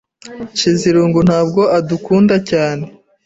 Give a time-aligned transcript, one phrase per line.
[0.53, 2.85] Nshizirungu ntabwo adukunda cyane.